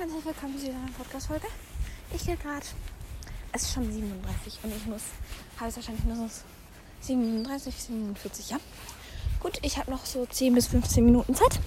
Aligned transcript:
ganz 0.00 0.24
willkommen 0.24 0.58
zu 0.58 0.64
dieser 0.64 0.78
Podcast-Folge. 0.96 1.46
Ich 2.14 2.24
gehe 2.24 2.34
gerade, 2.38 2.64
es 3.52 3.64
ist 3.64 3.74
schon 3.74 3.84
37 3.84 4.58
und 4.62 4.74
ich 4.74 4.86
muss, 4.86 5.02
habe 5.58 5.68
es 5.68 5.76
wahrscheinlich 5.76 6.04
nur 6.06 6.16
so 6.16 6.30
37, 7.02 7.74
47, 7.74 8.48
ja. 8.48 8.56
Gut, 9.40 9.58
ich 9.60 9.76
habe 9.76 9.90
noch 9.90 10.06
so 10.06 10.24
10 10.24 10.54
bis 10.54 10.68
15 10.68 11.04
Minuten 11.04 11.34
Zeit 11.34 11.60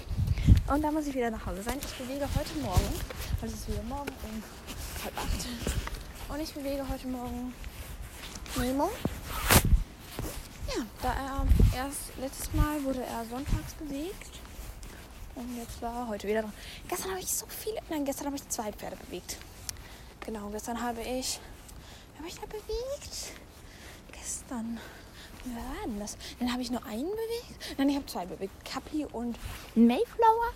und 0.67 0.81
dann 0.81 0.96
muss 0.96 1.05
ich 1.05 1.13
wieder 1.13 1.29
nach 1.29 1.46
Hause 1.46 1.61
sein. 1.61 1.77
Ich 1.79 1.93
bewege 1.93 2.27
heute 2.35 2.57
Morgen, 2.63 2.96
also 3.39 3.54
es 3.54 3.61
ist 3.61 3.68
wieder 3.68 3.84
morgen 3.84 4.09
um 4.23 4.43
halb 5.04 5.15
acht. 5.15 6.34
Und 6.34 6.39
ich 6.41 6.54
bewege 6.55 6.89
heute 6.89 7.07
Morgen 7.09 7.54
Nemo. 8.57 8.89
Ja, 10.75 10.84
da 11.04 11.13
er 11.13 11.86
erst 11.86 12.18
letztes 12.20 12.52
Mal 12.55 12.84
wurde 12.84 13.04
er 13.04 13.25
sonntags 13.25 13.75
bewegt 13.75 14.43
und 15.36 15.57
jetzt 15.57 15.81
war 15.81 16.07
heute 16.07 16.27
wieder 16.27 16.41
dran. 16.41 16.54
Gestern 16.88 17.11
habe 17.11 17.20
ich 17.20 17.34
so 17.34 17.45
viele, 17.47 17.79
nein, 17.89 18.05
gestern 18.05 18.27
habe 18.27 18.36
ich 18.36 18.47
zwei 18.49 18.71
Pferde 18.71 18.97
bewegt. 18.97 19.38
Genau, 20.25 20.49
gestern 20.49 20.81
habe 20.81 21.02
ich, 21.02 21.39
habe 22.17 22.27
ich 22.27 22.35
da 22.35 22.45
bewegt? 22.45 23.34
Gestern, 24.11 24.80
wie 25.44 25.55
war 25.55 25.85
denn 25.85 25.99
das? 25.99 26.17
Dann 26.39 26.52
habe 26.52 26.61
ich 26.61 26.72
nur 26.72 26.85
einen 26.85 27.09
bewegt. 27.09 27.77
Nein, 27.77 27.89
ich 27.89 27.95
habe 27.95 28.05
zwei 28.05 28.25
bewegt. 28.25 28.53
Cappy 28.63 29.05
und 29.05 29.38
Mayflower. 29.75 30.53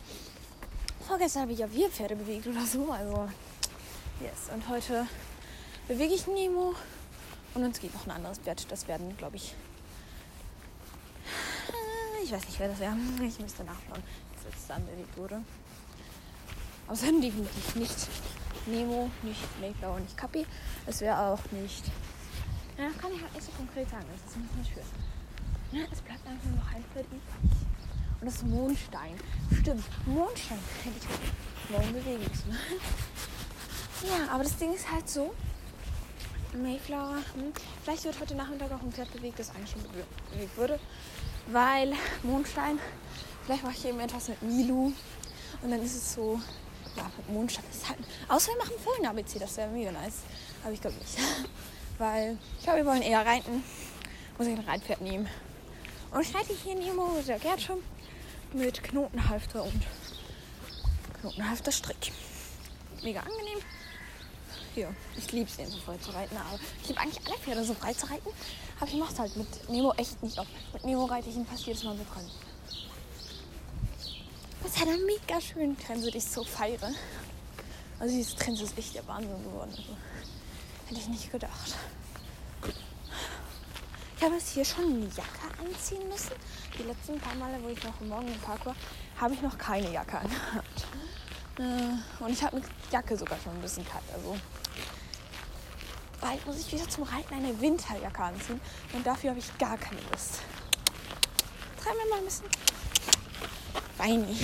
Vorgestern 1.07 1.43
habe 1.43 1.53
ich 1.53 1.59
ja 1.59 1.67
vier 1.67 1.89
Pferde 1.89 2.15
bewegt 2.15 2.47
oder 2.47 2.65
so. 2.65 2.91
Also, 2.91 3.29
yes. 4.21 4.53
Und 4.53 4.67
heute 4.69 5.07
bewege 5.87 6.13
ich 6.13 6.27
Nemo. 6.27 6.75
Und 7.53 7.63
uns 7.63 7.79
geht 7.79 7.93
noch 7.93 8.05
ein 8.05 8.11
anderes 8.11 8.37
Pferd. 8.37 8.71
Das 8.71 8.87
werden, 8.87 9.17
glaube 9.17 9.37
ich, 9.37 9.55
ich 12.23 12.31
weiß 12.31 12.45
nicht, 12.45 12.59
wer 12.59 12.67
das 12.67 12.79
wäre. 12.79 12.95
Ich 13.25 13.39
müsste 13.39 13.63
nachschauen 13.63 14.03
jetzt 14.67 14.69
dann 14.69 14.85
bewegt 14.85 15.17
wurde. 15.17 15.41
Außerdem 16.87 17.21
definitiv 17.21 17.75
nicht 17.75 18.07
Nemo, 18.65 19.09
nicht 19.23 19.61
Mayflower, 19.61 19.99
nicht 19.99 20.17
Kapi. 20.17 20.45
Es 20.85 21.01
wäre 21.01 21.19
auch 21.19 21.39
nicht. 21.51 21.85
Ja, 22.77 22.87
das 22.87 22.97
kann 22.97 23.11
ich 23.13 23.21
halt 23.21 23.33
nicht 23.33 23.45
so 23.45 23.51
konkret 23.53 23.89
sagen. 23.89 24.05
Das 24.11 24.31
ist 24.31 24.37
ein 24.37 24.47
bisschen 24.47 24.73
schön. 24.73 25.79
Ja, 25.79 25.85
es 25.91 26.01
bleibt 26.01 26.25
einfach 26.27 26.49
noch 26.49 26.75
ein 26.75 26.83
Feld 26.93 27.07
übrig. 27.07 27.21
Und 28.19 28.27
das 28.27 28.43
Mondstein. 28.43 29.13
Stimmt, 29.61 29.83
Mondstein 30.05 30.59
hätte 30.83 30.97
ich 30.97 31.71
morgen 31.71 31.93
bewegen 31.93 32.23
müssen. 32.23 32.51
ja, 34.03 34.33
aber 34.33 34.43
das 34.43 34.57
Ding 34.57 34.73
ist 34.73 34.89
halt 34.91 35.09
so. 35.09 35.33
Mayflower, 36.53 37.17
hm, 37.35 37.51
vielleicht 37.83 38.05
wird 38.05 38.19
heute 38.19 38.35
Nachmittag 38.35 38.71
auch 38.71 38.81
ein 38.81 38.91
Pferd 38.91 39.11
bewegt, 39.11 39.37
das 39.37 39.49
eigentlich 39.51 39.71
schon 39.71 39.83
bewegt 39.83 40.57
wurde. 40.57 40.79
Weil 41.47 41.93
Mondstein 42.23 42.79
Vielleicht 43.47 43.63
mache 43.63 43.75
ich 43.77 43.85
eben 43.85 43.99
etwas 44.01 44.27
mit 44.27 44.41
Milu. 44.41 44.91
Und 45.61 45.71
dann 45.71 45.81
ist 45.81 45.95
es 45.95 46.15
so, 46.15 46.37
ja, 46.97 47.09
mit 47.15 47.29
Mondschein 47.29 47.63
ist 47.71 47.87
halt. 47.87 47.97
Außer 48.27 48.51
wir 48.51 48.57
machen 48.57 48.73
Fohlen-ABC, 48.83 49.39
das 49.39 49.55
wäre 49.55 49.69
mega 49.69 49.89
nice. 49.89 50.23
Aber 50.63 50.73
ich 50.73 50.81
glaube 50.81 50.97
nicht. 50.97 51.17
Weil 51.97 52.37
ich 52.57 52.63
glaube, 52.65 52.79
wir 52.79 52.85
wollen 52.85 53.01
eher 53.01 53.25
reiten. 53.25 53.63
Muss 54.37 54.47
ich 54.47 54.53
ein 54.53 54.65
Reitpferd 54.65 54.99
nehmen. 54.99 55.29
Und 56.11 56.21
ich 56.23 56.35
reite 56.35 56.53
hier 56.61 56.75
Nemo, 56.75 57.21
der 57.25 57.39
Gärtschirm, 57.39 57.79
mit 58.51 58.83
Knotenhalfter 58.83 59.63
und 59.63 59.81
Knotenhalfter 61.21 61.71
Strick. 61.71 62.11
Mega 63.01 63.21
angenehm. 63.21 63.59
Ja, 64.75 64.89
ich 65.15 65.31
liebe 65.31 65.49
es, 65.49 65.71
so 65.71 65.79
frei 65.79 65.95
zu 65.99 66.11
reiten. 66.11 66.35
Aber 66.35 66.59
ich 66.81 66.89
liebe 66.89 66.99
eigentlich 66.99 67.25
alle 67.25 67.37
Pferde 67.37 67.63
so 67.63 67.73
frei 67.73 67.93
zu 67.93 68.07
reiten. 68.07 68.29
Aber 68.77 68.89
ich 68.89 68.97
mache 68.97 69.13
es 69.13 69.19
halt 69.19 69.37
mit 69.37 69.69
Nemo 69.69 69.93
echt 69.95 70.21
nicht 70.21 70.37
auf. 70.37 70.47
Mit 70.73 70.83
Nemo 70.83 71.05
reite 71.05 71.29
ich 71.29 71.35
ihn 71.37 71.45
fast 71.45 71.65
jedes 71.65 71.85
Mal 71.85 71.95
mit 71.95 72.13
Können. 72.13 72.29
Das 74.63 74.79
hat 74.79 74.87
eine 74.87 74.97
mega 74.97 75.39
schöne 75.39 75.75
Trense, 75.77 76.11
die 76.11 76.17
ich 76.17 76.25
so 76.25 76.43
feiere. 76.43 76.91
Also 77.99 78.15
diese 78.15 78.35
Trense 78.35 78.63
ist 78.63 78.77
echt 78.77 78.95
der 78.95 79.07
Wahnsinn 79.07 79.43
geworden. 79.43 79.71
Also, 79.71 79.97
hätte 80.87 80.99
ich 80.99 81.07
nicht 81.07 81.31
gedacht. 81.31 81.75
Ich 84.17 84.23
habe 84.23 84.35
jetzt 84.35 84.49
hier 84.49 84.65
schon 84.65 84.85
eine 84.85 85.05
Jacke 85.05 85.47
anziehen 85.59 86.07
müssen. 86.09 86.33
Die 86.77 86.83
letzten 86.83 87.19
paar 87.19 87.35
Male, 87.35 87.59
wo 87.61 87.69
ich 87.69 87.83
noch 87.83 87.99
morgen 88.01 88.27
im 88.27 88.39
Park 88.39 88.65
war, 88.65 88.75
habe 89.19 89.33
ich 89.33 89.41
noch 89.41 89.57
keine 89.57 89.91
Jacke 89.91 90.17
angehabt. 90.17 90.87
Äh, 91.59 92.23
und 92.23 92.31
ich 92.31 92.43
habe 92.43 92.57
eine 92.57 92.65
Jacke 92.91 93.17
sogar 93.17 93.37
schon 93.43 93.53
ein 93.53 93.61
bisschen 93.61 93.85
kalt. 93.87 94.03
Also 94.13 94.37
bald 96.21 96.45
muss 96.45 96.59
ich 96.59 96.71
wieder 96.71 96.87
zum 96.89 97.03
Reiten 97.03 97.33
eine 97.33 97.59
Winterjacke 97.59 98.23
anziehen. 98.23 98.61
Und 98.93 99.05
dafür 99.05 99.31
habe 99.31 99.39
ich 99.39 99.57
gar 99.57 99.77
keine 99.77 100.01
Lust. 100.11 100.41
Treiben 101.81 101.97
wir 102.03 102.09
mal 102.09 102.19
ein 102.19 102.25
bisschen. 102.25 102.45
Weini. 103.97 104.37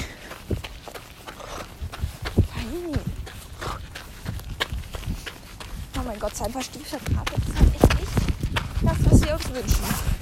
Weini. 2.55 2.97
Oh 5.95 6.01
mein 6.05 6.19
Gott, 6.19 6.35
sein 6.35 6.51
verstiefter 6.51 6.97
Kater 6.97 7.35
ist 7.37 7.59
halt 7.59 7.75
echt 7.75 7.99
nicht 7.99 8.11
das, 8.81 9.11
was 9.11 9.21
wir 9.21 9.33
uns 9.33 9.53
wünschen. 9.53 10.12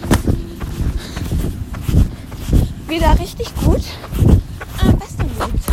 Kapi 0.00 0.32
wieder 2.88 3.18
richtig 3.18 3.54
gut 3.56 3.82
am 4.80 4.98
besten 4.98 5.28
gelegt. 5.38 5.64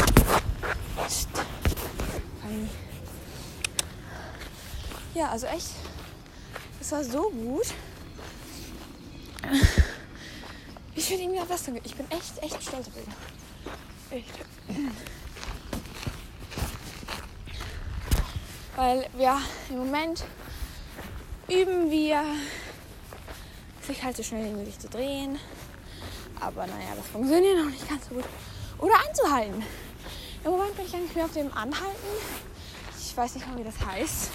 Ja, 5.14 5.30
also 5.32 5.48
echt, 5.48 5.72
es 6.80 6.92
war 6.92 7.04
so 7.04 7.30
gut. 7.30 7.68
Ich 10.96 11.06
finde 11.06 11.24
ihn 11.24 11.34
wieder 11.34 11.46
besser. 11.46 11.74
Ich 11.84 11.96
bin 11.96 12.10
echt, 12.10 12.42
echt 12.42 12.64
stolz 12.64 12.88
auf 12.88 12.96
ihn. 12.96 14.18
Echt. 14.18 14.34
Weil 18.76 19.10
ja, 19.18 19.42
im 19.70 19.80
Moment 19.80 20.24
üben 21.50 21.92
wir, 21.92 22.24
sich 23.90 24.04
halt 24.04 24.16
so 24.16 24.24
schnell 24.24 24.46
wie 24.46 24.56
möglich 24.56 24.80
zu 24.80 24.88
drehen. 24.88 25.38
Aber 26.40 26.66
naja, 26.68 26.96
das 26.96 27.08
funktioniert 27.08 27.58
noch 27.58 27.72
nicht 27.72 27.88
ganz 27.90 28.08
so 28.08 28.16
gut. 28.16 28.26
Oder 28.78 28.94
anzuhalten. 29.08 29.64
Im 30.44 30.52
Moment 30.52 30.76
bin 30.76 30.86
ich 30.86 30.94
eigentlich 30.94 31.16
mehr 31.16 31.26
auf 31.26 31.34
dem 31.34 31.52
Anhalten. 31.54 32.08
Ich 32.98 33.18
weiß 33.18 33.36
nicht 33.36 33.48
mal, 33.48 33.58
wie 33.58 33.64
das 33.64 33.76
heißt. 33.86 34.30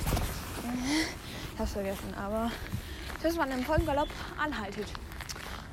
Ich 1.55 1.61
hab's 1.61 1.73
vergessen, 1.73 2.15
aber 2.15 2.51
dass 3.23 3.37
man 3.37 3.51
im 3.53 3.65
vollen 3.65 3.87
Galopp 3.87 4.09
anhaltet. 4.39 4.87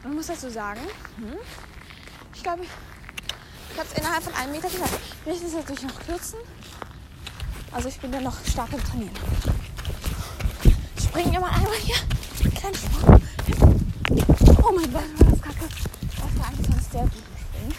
Man 0.03 0.15
muss 0.15 0.27
dazu 0.27 0.49
sagen, 0.49 0.79
hm, 1.17 1.37
ich 2.33 2.43
glaube, 2.43 2.63
ich 2.63 3.77
habe 3.77 3.87
es 3.91 3.97
innerhalb 3.97 4.23
von 4.23 4.33
einem 4.35 4.51
Meter. 4.53 4.69
Vielleicht 4.69 5.41
ist 5.41 5.49
es 5.49 5.53
natürlich 5.53 5.83
noch 5.83 5.99
kürzen. 6.05 6.39
Also 7.71 7.89
ich 7.89 7.99
bin 7.99 8.13
ja 8.13 8.21
noch 8.21 8.37
stark 8.45 8.71
im 8.73 8.83
Trainieren. 8.83 9.15
Ich 10.95 11.03
springe 11.03 11.35
immer 11.35 11.49
einmal 11.49 11.75
hier. 11.75 11.95
Kleinen 12.55 12.75
Sprung. 12.75 13.20
Oh 14.63 14.71
mein 14.73 14.91
Gott, 14.93 15.03
war 15.19 15.31
das 15.31 15.41
kacke. 15.41 15.65
Das 15.65 16.37
war 16.37 16.47
eigentlich 16.47 16.69
ein 16.69 16.85
sehr 16.91 17.01
guten 17.01 17.37
Springen. 17.39 17.75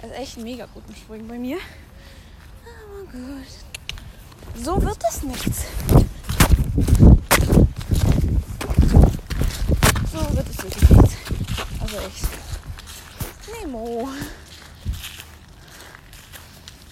Das 0.00 0.10
ist 0.10 0.16
echt 0.16 0.36
ein 0.36 0.42
mega 0.44 0.66
guten 0.66 0.94
Springen 0.94 1.26
bei 1.26 1.38
mir. 1.38 1.58
Aber 2.64 3.10
gut. 3.10 3.46
So 4.62 4.82
wird 4.82 4.98
es 5.08 5.22
nichts. 5.22 5.64
So 10.12 10.36
wird 10.36 10.48
es 10.50 10.62
wirklich 10.62 10.90
nichts. 10.90 11.16
Also 11.80 11.96
echt. 11.96 12.28
Nemo. 13.60 14.08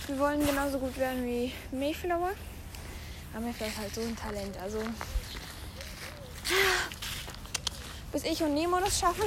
Wir 0.06 0.18
wollen 0.18 0.46
genauso 0.46 0.78
gut 0.78 0.96
werden 0.96 1.24
wie 1.24 1.52
Mayflower. 1.70 2.30
Aber 3.32 3.44
Mayflower 3.44 3.68
ist 3.68 3.78
halt 3.78 3.94
so 3.94 4.00
ein 4.00 4.16
Talent. 4.16 4.56
Also 4.56 4.78
bis 8.12 8.24
ich 8.24 8.42
und 8.42 8.54
Nemo 8.54 8.78
das 8.80 8.98
schaffen, 8.98 9.26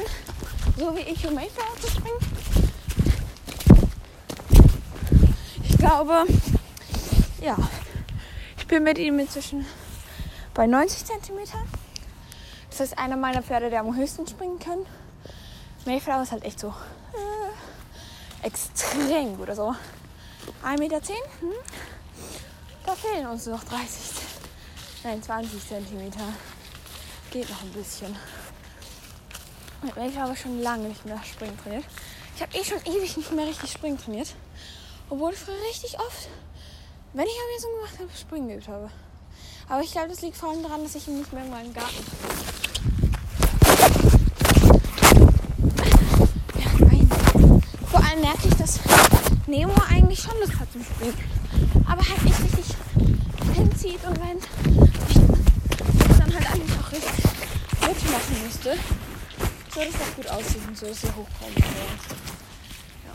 so 0.77 0.95
wie 0.95 1.01
ich 1.01 1.25
und 1.27 1.35
Mayflower 1.35 1.79
zu 1.79 1.87
springen. 1.87 2.19
Ich 5.63 5.77
glaube, 5.77 6.25
ja, 7.41 7.57
ich 8.57 8.67
bin 8.67 8.83
mit 8.83 8.97
ihm 8.97 9.19
inzwischen 9.19 9.65
bei 10.53 10.67
90 10.67 11.05
cm. 11.05 11.39
Das 12.69 12.79
ist 12.79 12.97
einer 12.97 13.17
meiner 13.17 13.43
Pferde, 13.43 13.69
der 13.69 13.81
am 13.81 13.95
höchsten 13.95 14.27
springen 14.27 14.59
kann. 14.59 14.85
Mayflower 15.85 16.23
ist 16.23 16.31
halt 16.31 16.43
echt 16.43 16.59
so 16.59 16.69
äh, 17.13 18.45
extrem 18.45 19.37
gut. 19.37 19.49
Also 19.49 19.75
1,10 20.63 20.79
Meter. 20.79 20.97
Hm? 20.97 21.51
Da 22.85 22.95
fehlen 22.95 23.27
uns 23.27 23.45
noch 23.45 23.63
30, 23.63 23.87
nein 25.03 25.21
20 25.21 25.67
Zentimeter. 25.67 26.19
Geht 27.31 27.49
noch 27.49 27.61
ein 27.61 27.71
bisschen. 27.71 28.15
Ich 29.85 30.17
habe 30.17 30.35
schon 30.35 30.61
lange 30.61 30.87
nicht 30.87 31.05
mehr 31.05 31.19
Springen 31.23 31.57
trainiert. 31.61 31.83
Ich 32.35 32.41
habe 32.41 32.57
eh 32.57 32.63
schon 32.63 32.79
ewig 32.85 33.17
nicht 33.17 33.31
mehr 33.33 33.45
richtig 33.45 33.71
Springen 33.71 33.97
trainiert. 33.97 34.33
Obwohl 35.09 35.33
ich 35.33 35.39
früher 35.39 35.61
richtig 35.69 35.99
oft, 35.99 36.29
wenn 37.13 37.25
ich 37.25 37.61
so 37.61 37.67
gemacht 37.67 37.99
habe, 37.99 38.09
Springen 38.17 38.47
geübt 38.47 38.67
habe. 38.69 38.89
Aber 39.67 39.81
ich 39.81 39.91
glaube, 39.91 40.07
das 40.07 40.21
liegt 40.21 40.37
vor 40.37 40.49
allem 40.51 40.63
daran, 40.63 40.83
dass 40.83 40.95
ich 40.95 41.07
ihn 41.07 41.19
nicht 41.19 41.33
mehr 41.33 41.43
in 41.43 41.49
meinem 41.49 41.73
Garten 41.73 41.95
ja, 46.57 46.85
nein. 46.85 47.09
Vor 47.91 48.03
allem 48.05 48.21
merke 48.21 48.47
ich, 48.47 48.55
dass 48.55 48.79
Nemo 49.47 49.73
eigentlich 49.89 50.21
schon 50.21 50.39
Lust 50.39 50.59
hat 50.59 50.71
zum 50.71 50.83
Springen. 50.83 51.17
Aber 51.85 52.01
halt 52.01 52.23
nicht 52.23 52.39
richtig 52.41 52.75
hinzieht 53.53 53.99
und 54.07 54.19
wenn 54.19 54.37
ich 54.37 56.17
dann 56.17 56.33
halt 56.33 56.51
eigentlich 56.51 56.79
auch 56.79 56.91
richtig 56.91 57.25
mitmachen 57.81 58.43
müsste, 58.45 58.77
so 59.73 59.79
das 59.81 60.15
gut 60.15 60.27
aussieht 60.27 60.67
und 60.67 60.77
so, 60.77 60.85
dass 60.85 61.01
sie 61.01 61.07
hochkommen. 61.07 61.55
Ja. 61.57 63.13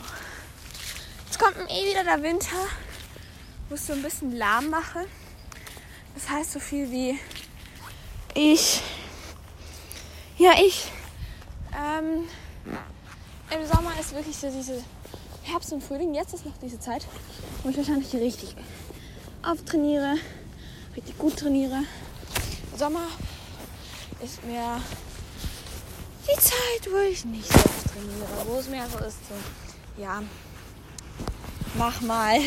Jetzt 1.25 1.39
kommt 1.39 1.55
eh 1.69 1.89
wieder 1.89 2.03
der 2.03 2.21
Winter, 2.21 2.67
wo 3.69 3.75
ich 3.75 3.81
so 3.81 3.93
ein 3.93 4.01
bisschen 4.01 4.35
lahm 4.35 4.69
mache. 4.69 5.05
Das 6.15 6.29
heißt 6.29 6.51
so 6.51 6.59
viel 6.59 6.91
wie 6.91 7.19
ich, 8.33 8.81
ja 10.37 10.51
ich, 10.61 10.91
ähm, 11.73 12.27
im 13.51 13.67
Sommer 13.67 13.91
ist 13.99 14.13
wirklich 14.13 14.35
so 14.35 14.51
diese 14.51 14.83
Herbst 15.43 15.71
und 15.71 15.83
Frühling. 15.83 16.13
Jetzt 16.13 16.33
ist 16.33 16.45
noch 16.45 16.57
diese 16.61 16.79
Zeit, 16.79 17.05
wo 17.63 17.69
ich 17.69 17.77
wahrscheinlich 17.77 18.13
richtig 18.13 18.55
auftrainiere, 19.43 20.15
richtig 20.95 21.17
gut 21.17 21.37
trainiere. 21.37 21.83
Sommer 22.75 23.07
ist 24.21 24.43
mir 24.43 24.81
die 26.27 26.39
Zeit, 26.39 26.91
wo 26.91 26.97
ich 26.97 27.25
nicht 27.25 27.47
so 27.47 27.59
oft 27.59 27.93
trainiere, 27.93 28.45
wo 28.45 28.59
es 28.59 28.67
mehr 28.67 28.87
so 28.89 28.97
ist, 28.99 29.17
so, 29.27 30.01
ja, 30.01 30.21
mach 31.75 32.01
mal. 32.01 32.39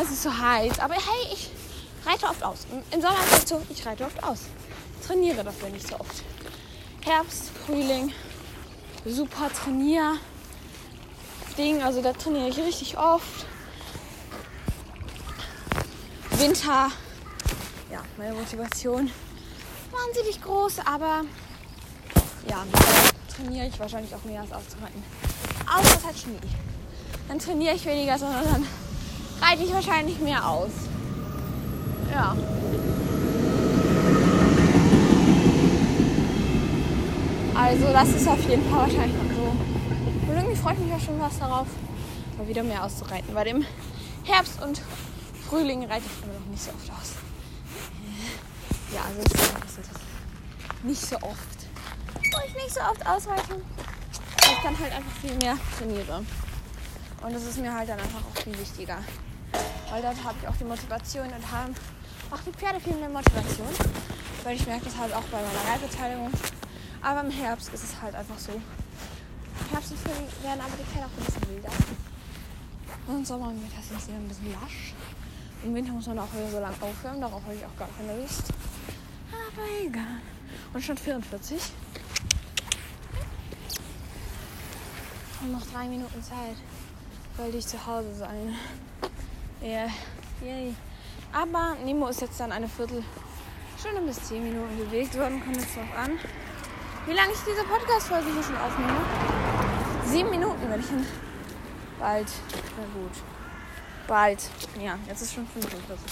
Es 0.00 0.10
ist 0.10 0.22
so 0.22 0.36
heiß, 0.36 0.80
aber 0.80 0.94
hey, 0.94 1.32
ich 1.32 1.50
reite 2.04 2.26
oft 2.26 2.42
aus. 2.42 2.66
Im 2.90 3.00
Sommer 3.00 3.18
ist 3.24 3.44
es 3.44 3.48
so, 3.48 3.62
ich 3.68 3.86
reite 3.86 4.04
oft 4.04 4.22
aus. 4.22 4.40
Trainiere 5.06 5.44
dafür 5.44 5.68
nicht 5.68 5.86
so 5.86 5.98
oft. 6.00 6.24
Herbst, 7.04 7.50
Frühling, 7.64 8.12
super 9.04 9.48
Trainier. 9.52 10.16
Ding, 11.56 11.82
also 11.82 12.02
da 12.02 12.12
trainiere 12.12 12.48
ich 12.48 12.58
richtig 12.58 12.98
oft. 12.98 13.46
Winter, 16.32 16.90
ja, 17.90 18.02
meine 18.18 18.34
Motivation 18.34 19.10
wahnsinnig 19.90 20.42
groß, 20.42 20.80
aber 20.84 21.22
ja, 22.48 22.64
trainiere 23.34 23.66
ich 23.66 23.78
wahrscheinlich 23.78 24.14
auch 24.14 24.24
mehr 24.24 24.40
als 24.40 24.52
auszureiten. 24.52 25.02
Außer 25.66 25.96
es 25.98 26.04
hat 26.06 26.18
Schnee. 26.18 26.38
Dann 27.28 27.38
trainiere 27.38 27.74
ich 27.74 27.84
weniger, 27.84 28.18
sondern 28.18 28.44
dann 28.44 28.66
reite 29.40 29.62
ich 29.62 29.72
wahrscheinlich 29.72 30.18
mehr 30.20 30.46
aus. 30.48 30.70
Ja. 32.12 32.36
Also 37.54 37.92
das 37.92 38.08
ist 38.10 38.28
auf 38.28 38.48
jeden 38.48 38.70
Fall 38.70 38.80
wahrscheinlich 38.80 39.16
noch 39.22 39.34
so. 39.34 40.30
Und 40.30 40.36
irgendwie 40.36 40.56
freut 40.56 40.78
mich 40.78 40.90
ja 40.90 41.00
schon 41.00 41.18
was 41.18 41.38
darauf, 41.38 41.66
mal 42.38 42.46
wieder 42.46 42.62
mehr 42.62 42.84
auszureiten. 42.84 43.34
Weil 43.34 43.48
im 43.48 43.64
Herbst 44.24 44.62
und 44.62 44.80
Frühling 45.48 45.84
reite 45.84 46.04
ich 46.06 46.24
immer 46.24 46.38
noch 46.38 46.46
nicht 46.46 46.62
so 46.62 46.70
oft 46.70 46.90
aus. 46.90 47.12
Ja, 48.94 49.00
also 49.08 49.20
nicht 50.84 51.00
so 51.00 51.16
oft. 51.16 51.55
Ich 52.46 52.54
nicht 52.54 52.72
so 52.72 52.80
oft 52.80 53.04
ausreite. 53.04 53.50
Weil 53.50 54.52
ich 54.52 54.62
dann 54.62 54.78
halt 54.78 54.92
einfach 54.92 55.12
viel 55.20 55.34
mehr 55.34 55.56
trainiere. 55.76 56.24
Und 57.22 57.34
das 57.34 57.44
ist 57.44 57.58
mir 57.58 57.74
halt 57.74 57.88
dann 57.88 57.98
einfach 57.98 58.20
auch 58.20 58.42
viel 58.42 58.56
wichtiger. 58.58 58.98
Weil 59.90 60.02
dort 60.02 60.22
habe 60.22 60.34
ich 60.40 60.48
auch 60.48 60.56
die 60.56 60.64
Motivation 60.64 61.24
und 61.24 61.52
haben 61.52 61.74
auch 62.30 62.40
die 62.46 62.52
Pferde 62.52 62.78
viel 62.78 62.94
mehr 62.94 63.08
Motivation. 63.08 63.66
Weil 64.44 64.56
ich 64.56 64.66
merke 64.66 64.84
das 64.84 64.96
halt 64.96 65.12
auch 65.12 65.24
bei 65.24 65.38
meiner 65.38 65.70
Reitbeteiligung. 65.72 66.30
Aber 67.02 67.20
im 67.22 67.30
Herbst 67.30 67.72
ist 67.74 67.82
es 67.82 68.00
halt 68.00 68.14
einfach 68.14 68.38
so. 68.38 68.52
Im 68.52 69.70
Herbst 69.72 69.92
werden 70.42 70.60
aber 70.60 70.76
die 70.78 70.84
Pferde 70.84 71.06
auch 71.06 71.18
ein 71.18 71.24
bisschen 71.24 71.48
wilder. 71.50 71.72
Und 73.08 73.16
im 73.16 73.24
Sommer 73.24 73.48
und 73.48 73.60
Winter 73.60 73.82
sind 73.82 74.00
sie 74.00 74.12
ein 74.12 74.28
bisschen 74.28 74.52
lasch. 74.52 74.94
Im 75.64 75.74
Winter 75.74 75.92
muss 75.92 76.06
man 76.06 76.18
auch 76.20 76.32
wieder 76.32 76.50
so 76.50 76.60
lange 76.60 76.76
aufhören. 76.80 77.20
Darauf 77.20 77.42
habe 77.42 77.54
ich 77.54 77.64
auch 77.64 77.76
gar 77.76 77.88
keine 77.96 78.20
Lust. 78.20 78.44
Aber 79.32 79.62
egal. 79.84 80.20
Und 80.72 80.84
schon 80.84 80.96
44. 80.96 81.60
Und 85.42 85.52
noch 85.52 85.66
drei 85.72 85.86
Minuten 85.86 86.22
Zeit. 86.22 86.56
Wollte 87.36 87.58
ich 87.58 87.66
zu 87.66 87.84
Hause 87.86 88.14
sein. 88.14 88.54
Ja, 89.60 89.86
yay. 90.42 90.74
Aber 91.32 91.76
Nemo 91.84 92.08
ist 92.08 92.20
jetzt 92.20 92.40
dann 92.40 92.52
eine 92.52 92.68
Viertelstunde 92.68 94.00
bis 94.06 94.22
zehn 94.22 94.42
Minuten 94.42 94.76
bewegt 94.78 95.16
worden. 95.18 95.42
Kommt 95.44 95.56
jetzt 95.56 95.76
drauf 95.76 95.98
an, 95.98 96.18
wie 97.06 97.12
lange 97.12 97.32
ich 97.32 97.38
diese 97.40 97.64
Podcast-Folge 97.64 98.32
hier 98.32 98.42
schon 98.42 98.56
aufnehme. 98.56 99.00
Sieben 100.06 100.30
Minuten, 100.30 100.70
wenn 100.70 100.80
ich 100.80 100.90
ihn 100.90 101.06
bald. 101.98 102.28
Na 102.78 103.00
gut. 103.00 103.12
Bald. 104.06 104.50
Ja, 104.80 104.98
jetzt 105.06 105.22
ist 105.22 105.34
schon 105.34 105.46
45. 105.46 105.96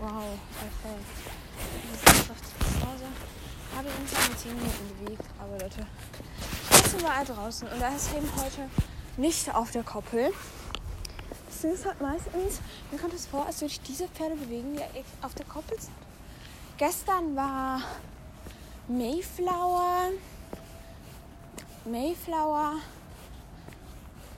Wow, 0.00 0.24
perfekt. 0.58 1.04
Das. 2.06 2.50
Habe 3.76 3.88
ich 3.88 3.98
uns 4.00 4.28
in 4.28 4.36
10 4.38 4.56
Minuten 4.56 5.04
bewegt. 5.04 5.24
Aber 5.38 5.52
Leute, 5.58 5.86
wir 6.98 7.16
halt 7.16 7.28
draußen. 7.28 7.68
Und 7.68 7.80
da 7.80 7.88
ist 7.88 8.12
eben 8.14 8.28
heute 8.36 8.68
nicht 9.16 9.54
auf 9.54 9.70
der 9.70 9.82
Koppel. 9.82 10.32
Das 11.46 11.64
ist 11.64 11.84
halt 11.84 12.00
meistens, 12.00 12.60
mir 12.90 12.98
kommt 12.98 13.12
es 13.12 13.26
vor, 13.26 13.46
als 13.46 13.60
würde 13.60 13.72
ich 13.72 13.80
diese 13.82 14.08
Pferde 14.08 14.34
bewegen, 14.34 14.76
die 14.76 15.04
auf 15.24 15.34
der 15.34 15.44
Koppel 15.46 15.78
sind. 15.78 15.94
Gestern 16.78 17.36
war 17.36 17.82
Mayflower. 18.88 20.10
Mayflower. 21.84 22.76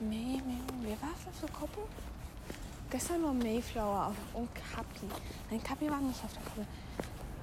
May, 0.00 0.42
May, 0.44 0.58
wer 0.80 1.00
war 1.00 1.10
auf 1.10 1.40
der 1.40 1.50
Koppel? 1.50 1.84
Gestern 2.90 3.22
war 3.22 3.32
Mayflower 3.32 4.12
und 4.34 4.48
Kapi. 4.54 5.06
Nein, 5.50 5.62
Kapi 5.62 5.88
war 5.88 6.00
nicht 6.00 6.22
auf 6.24 6.32
der 6.32 6.42
Koppel. 6.42 6.66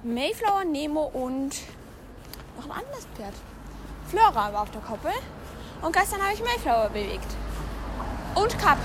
Mayflower, 0.02 0.64
Nemo 0.64 1.04
und 1.06 1.56
noch 2.56 2.66
ein 2.66 2.84
anderes 2.84 3.06
Pferd. 3.16 3.34
Flora 4.10 4.52
war 4.52 4.62
auf 4.62 4.70
der 4.72 4.80
Koppel. 4.80 5.12
Und 5.82 5.94
gestern 5.94 6.20
habe 6.20 6.34
ich 6.34 6.42
Mayflower 6.42 6.88
bewegt. 6.88 7.32
Und 8.34 8.58
Kapi. 8.58 8.80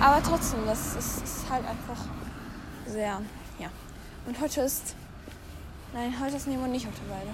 Aber 0.00 0.20
trotzdem, 0.22 0.66
das 0.66 0.96
ist, 0.96 1.22
ist, 1.22 1.50
halt 1.50 1.64
einfach 1.66 2.02
sehr, 2.86 3.20
ja. 3.58 3.68
Und 4.26 4.40
heute 4.40 4.62
ist, 4.62 4.96
nein, 5.92 6.14
heute 6.20 6.36
ist 6.36 6.48
Nemo 6.48 6.66
nicht 6.66 6.88
auf 6.88 6.94
der 6.94 7.16
Weide. 7.16 7.30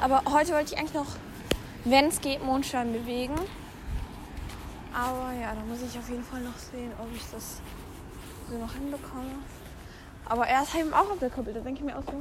Aber 0.00 0.32
heute 0.32 0.52
wollte 0.52 0.72
ich 0.72 0.78
eigentlich 0.78 0.94
noch, 0.94 1.06
wenn 1.84 2.06
es 2.06 2.20
geht, 2.20 2.44
Mondstein 2.44 2.92
bewegen. 2.92 3.34
Aber 4.92 5.32
ja, 5.32 5.54
da 5.54 5.60
muss 5.68 5.78
ich 5.82 5.96
auf 5.96 6.08
jeden 6.08 6.24
Fall 6.24 6.40
noch 6.40 6.58
sehen, 6.58 6.90
ob 6.98 7.14
ich 7.14 7.22
das 7.30 7.60
so 8.50 8.58
noch 8.58 8.72
hinbekomme. 8.72 9.30
Aber 10.24 10.46
er 10.46 10.62
ist 10.62 10.74
eben 10.74 10.92
auch 10.92 11.10
auf 11.10 11.18
der 11.20 11.30
Koppel. 11.30 11.54
Da 11.54 11.60
denke 11.60 11.80
ich 11.80 11.86
mir 11.86 11.96
auch 11.96 12.04
so, 12.04 12.20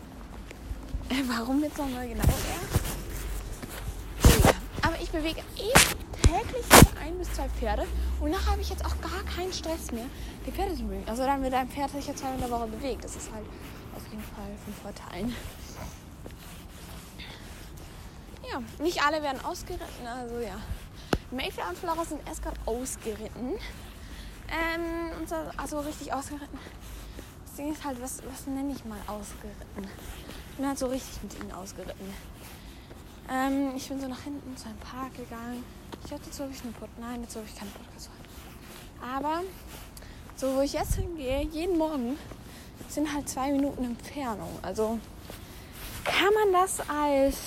warum 1.27 1.63
jetzt 1.63 1.77
nochmal 1.77 2.07
genau 2.07 2.23
er? 2.23 2.78
Ich 5.01 5.09
bewege 5.11 5.39
eh 5.57 5.73
täglich 6.21 6.65
ein 7.01 7.17
bis 7.17 7.33
zwei 7.33 7.47
Pferde. 7.49 7.87
Und 8.19 8.31
nachher 8.31 8.51
habe 8.51 8.61
ich 8.61 8.69
jetzt 8.69 8.85
auch 8.85 8.99
gar 9.01 9.23
keinen 9.33 9.53
Stress 9.53 9.91
mehr, 9.91 10.05
die 10.45 10.51
Pferde 10.51 10.75
zu 10.75 10.83
bewegen. 10.83 11.07
Also 11.07 11.23
dann 11.23 11.41
mit 11.41 11.53
einem 11.53 11.69
Pferd 11.69 11.91
sich 11.91 12.07
jetzt 12.07 12.19
zweimal 12.19 12.35
in 12.35 12.41
der 12.41 12.51
Woche 12.51 12.67
bewegt. 12.67 13.03
Das 13.03 13.15
ist 13.15 13.31
halt 13.31 13.45
auf 13.95 14.03
jeden 14.11 14.23
Fall 14.23 14.51
von 14.65 14.73
Vorteilen. 14.73 15.35
Ja, 18.51 18.61
nicht 18.83 19.01
alle 19.03 19.21
werden 19.23 19.43
ausgeritten. 19.45 20.07
Also 20.07 20.39
ja, 20.39 20.59
Mayflower 21.31 21.69
und 21.69 21.77
Flora 21.77 22.05
sind 22.05 22.27
erst 22.27 22.43
gerade 22.43 22.57
ausgeritten. 22.65 23.53
Ähm, 24.49 25.27
also 25.57 25.79
richtig 25.79 26.11
ausgeritten. 26.11 26.59
Das 27.45 27.55
Ding 27.55 27.71
ist 27.71 27.85
halt, 27.85 28.01
was, 28.01 28.21
was 28.31 28.47
nenne 28.47 28.73
ich 28.73 28.83
mal 28.85 28.99
ausgeritten? 29.07 29.87
Ich 30.51 30.57
bin 30.57 30.67
halt 30.67 30.79
so 30.79 30.87
richtig 30.87 31.21
mit 31.23 31.39
ihnen 31.39 31.51
ausgeritten. 31.51 32.13
Ähm, 33.31 33.73
ich 33.75 33.87
bin 33.87 33.99
so 34.01 34.07
nach 34.07 34.21
hinten 34.21 34.57
zu 34.57 34.65
einem 34.67 34.79
Park 34.79 35.15
gegangen. 35.15 35.63
Ich 36.05 36.11
hatte 36.11 36.23
dazu 36.25 36.43
habe 36.43 36.51
ich 36.51 36.61
eine 36.63 36.71
Pod 36.71 36.89
Nein, 36.99 37.21
dazu 37.21 37.39
habe 37.39 37.47
ich 37.47 37.55
keine 37.55 37.71
Podcast. 37.71 38.09
Aber 39.01 39.41
so, 40.35 40.55
wo 40.55 40.61
ich 40.61 40.73
jetzt 40.73 40.95
hingehe, 40.95 41.43
jeden 41.43 41.77
Morgen, 41.77 42.17
sind 42.87 43.13
halt 43.13 43.29
zwei 43.29 43.51
Minuten 43.51 43.83
Entfernung. 43.83 44.57
Also 44.61 44.99
kann 46.03 46.33
man 46.33 46.53
das 46.53 46.79
als 46.89 47.37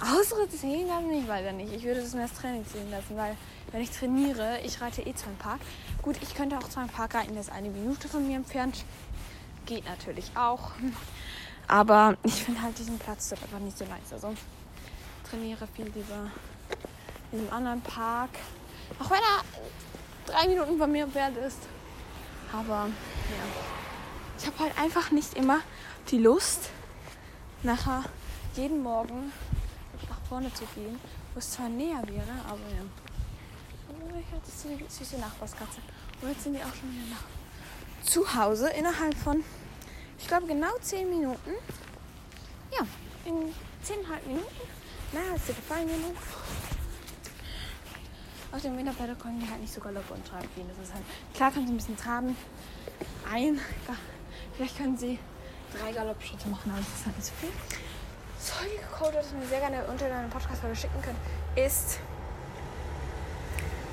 Ausritt 0.00 0.52
zählen 0.52 0.86
lassen? 0.86 1.10
Ich 1.12 1.26
weiß 1.28 1.44
ja 1.44 1.52
nicht. 1.52 1.72
Ich 1.72 1.84
würde 1.84 2.00
es 2.00 2.14
mir 2.14 2.22
als 2.22 2.34
Training 2.34 2.66
zählen 2.66 2.90
lassen, 2.90 3.16
weil 3.16 3.36
wenn 3.72 3.80
ich 3.80 3.90
trainiere, 3.90 4.60
ich 4.64 4.80
reite 4.80 5.02
eh 5.02 5.14
zwar 5.14 5.32
im 5.32 5.38
Park. 5.38 5.60
Gut, 6.02 6.16
ich 6.22 6.34
könnte 6.34 6.58
auch 6.58 6.68
zwar 6.68 6.82
im 6.82 6.90
Park 6.90 7.14
reiten, 7.14 7.32
der 7.32 7.40
ist 7.40 7.52
eine 7.52 7.70
Minute 7.70 8.08
von 8.08 8.26
mir 8.26 8.36
entfernt. 8.36 8.84
Geht 9.64 9.86
natürlich 9.86 10.30
auch. 10.34 10.72
Aber 11.70 12.16
ich 12.24 12.42
finde 12.42 12.62
halt 12.62 12.76
diesen 12.76 12.98
Platz 12.98 13.28
dort 13.28 13.44
einfach 13.44 13.60
nicht 13.60 13.78
so 13.78 13.84
nice. 13.84 14.12
Also 14.12 14.34
trainiere 15.28 15.68
viel 15.68 15.84
lieber 15.86 16.28
in 17.30 17.38
einem 17.38 17.52
anderen 17.52 17.80
Park. 17.82 18.30
Auch 18.98 19.08
wenn 19.08 19.18
er 19.18 19.44
drei 20.26 20.48
Minuten 20.48 20.78
von 20.78 20.90
mir 20.90 21.04
entfernt 21.04 21.36
ist. 21.36 21.58
Aber 22.52 22.88
ja. 22.88 23.44
Ich 24.36 24.46
habe 24.46 24.58
halt 24.58 24.78
einfach 24.78 25.12
nicht 25.12 25.34
immer 25.34 25.60
die 26.10 26.18
Lust, 26.18 26.70
nachher 27.62 28.02
jeden 28.56 28.82
Morgen 28.82 29.30
nach 30.08 30.18
vorne 30.28 30.52
zu 30.52 30.64
gehen, 30.74 30.98
wo 31.34 31.38
es 31.38 31.52
zwar 31.52 31.68
näher 31.68 32.02
wäre, 32.08 32.32
aber 32.48 32.58
ja. 32.58 32.82
Oh, 33.90 34.18
ich 34.18 34.34
hatte 34.34 34.50
so 34.50 34.68
eine 34.68 34.90
süße 34.90 35.18
Nachbarskatze. 35.18 35.80
Und 36.20 36.30
jetzt 36.30 36.42
sind 36.42 36.54
die 36.54 36.62
auch 36.62 36.74
schon 36.74 36.90
wieder 36.90 37.10
nach 37.10 38.04
zu 38.04 38.34
Hause 38.34 38.70
innerhalb 38.70 39.14
von, 39.14 39.44
ich 40.20 40.28
glaube, 40.28 40.46
genau 40.46 40.70
10 40.80 41.08
Minuten. 41.08 41.50
Ja, 42.72 42.86
in 43.24 43.34
10,5 43.34 44.26
Minuten. 44.26 44.46
Na, 45.12 45.20
hat 45.20 45.36
es 45.36 45.46
dir 45.46 45.54
gefallen, 45.54 45.86
Minu? 45.86 46.14
Auf 48.52 48.62
dem 48.62 48.76
Winterpedal 48.76 49.16
können 49.16 49.40
die 49.40 49.48
halt 49.48 49.60
nicht 49.60 49.72
so 49.72 49.80
galopp 49.80 50.10
und 50.10 50.26
traben 50.26 50.48
gehen. 50.54 50.68
Das 50.68 50.88
ist 50.88 50.94
halt, 50.94 51.04
klar 51.34 51.50
können 51.52 51.66
sie 51.66 51.72
ein 51.72 51.76
bisschen 51.76 51.96
traben. 51.96 52.36
Ein, 53.30 53.60
vielleicht 54.56 54.76
können 54.76 54.96
sie 54.96 55.18
drei 55.76 55.92
Galoppschritte 55.92 56.48
machen, 56.48 56.70
aber 56.70 56.80
das 56.80 56.88
ist 56.88 57.06
halt 57.06 57.16
nicht 57.16 57.26
so 57.26 57.32
viel. 57.40 57.50
Solche 58.38 58.86
Code, 58.96 59.12
das 59.14 59.32
mir 59.32 59.46
sehr 59.46 59.60
gerne 59.60 59.84
unter 59.84 60.08
deinem 60.08 60.30
Podcast-Folge 60.30 60.76
schicken 60.76 61.00
könnt, 61.02 61.18
ist. 61.56 62.00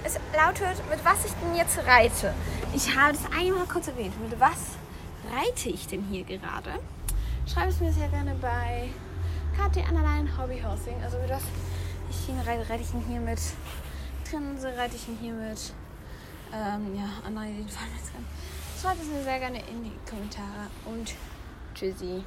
Es 0.04 0.20
lautet, 0.36 0.78
mit 0.90 1.04
was 1.04 1.26
ich 1.26 1.32
denn 1.34 1.56
jetzt 1.56 1.78
reite. 1.86 2.34
Ich 2.74 2.96
habe 2.96 3.14
das 3.14 3.32
einmal 3.32 3.66
kurz 3.66 3.88
erwähnt. 3.88 4.14
Mit 4.22 4.40
was 4.40 4.78
reite 5.32 5.70
ich 5.70 5.88
denn 5.88 6.04
hier 6.04 6.24
gerade? 6.24 6.72
Schreib 7.46 7.70
es 7.70 7.80
mir 7.80 7.92
sehr 7.92 8.10
gerne 8.10 8.36
bei 8.36 8.90
KT 9.56 9.78
Underline 9.90 10.30
Hobby 10.38 10.62
Housing. 10.62 11.02
Also 11.04 11.18
mit 11.20 11.30
was 11.30 11.44
ich 12.10 12.30
ihn 12.30 12.40
reite, 12.40 12.70
reite 12.70 12.84
ich 12.84 12.94
ihn 12.94 13.04
hier 13.08 13.20
mit 13.20 13.40
Trense, 14.30 14.76
reite 14.78 14.96
ich 14.96 15.08
ihn 15.08 15.18
hier 15.20 15.34
mit 15.34 15.74
ähm, 16.54 16.96
ja, 16.96 17.10
anderen, 17.26 17.60
jetzt 17.60 17.78
Schreibt 18.82 19.02
es 19.02 19.08
mir 19.08 19.24
sehr 19.24 19.40
gerne 19.40 19.60
in 19.70 19.84
die 19.84 19.92
Kommentare 20.10 20.70
und 20.86 21.14
tschüssi. 21.74 22.24